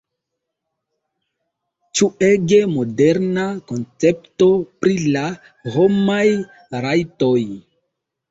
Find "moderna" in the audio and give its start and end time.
2.77-3.43